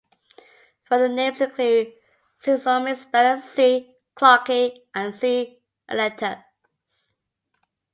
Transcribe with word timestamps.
Further 0.85 1.09
names 1.09 1.41
include 1.41 1.93
"Cimexomys" 2.43 3.11
bellus", 3.11 3.43
"C." 3.43 3.93
clarki" 4.17 4.79
and 4.95 5.13
"C." 5.13 5.61
electus". 5.87 6.43